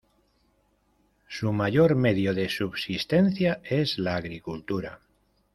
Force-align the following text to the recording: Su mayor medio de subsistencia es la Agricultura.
Su 1.27 1.53
mayor 1.53 1.93
medio 1.93 2.33
de 2.33 2.49
subsistencia 2.49 3.61
es 3.63 3.99
la 3.99 4.15
Agricultura. 4.15 4.99